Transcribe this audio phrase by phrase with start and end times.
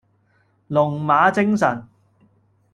[0.69, 1.87] 龍馬精神